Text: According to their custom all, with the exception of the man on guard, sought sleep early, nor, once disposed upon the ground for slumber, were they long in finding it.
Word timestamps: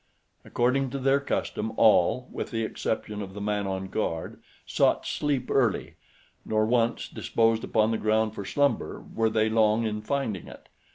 According 0.43 0.89
to 0.89 0.97
their 0.97 1.19
custom 1.19 1.73
all, 1.77 2.27
with 2.31 2.49
the 2.49 2.63
exception 2.63 3.21
of 3.21 3.35
the 3.35 3.39
man 3.39 3.67
on 3.67 3.87
guard, 3.87 4.41
sought 4.65 5.05
sleep 5.05 5.51
early, 5.51 5.93
nor, 6.43 6.65
once 6.65 7.07
disposed 7.07 7.63
upon 7.63 7.91
the 7.91 7.99
ground 7.99 8.33
for 8.33 8.43
slumber, 8.43 9.05
were 9.13 9.29
they 9.29 9.47
long 9.47 9.85
in 9.85 10.01
finding 10.01 10.47
it. 10.47 10.69